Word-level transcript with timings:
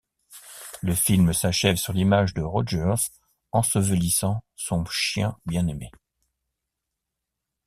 Le 0.81 0.95
film 0.95 1.31
s'achève 1.31 1.75
sur 1.75 1.93
l'image 1.93 2.33
de 2.33 2.41
Rogers 2.41 2.95
ensevelissant 3.51 4.43
son 4.55 4.83
chien 4.85 5.37
bien-aimé. 5.45 5.91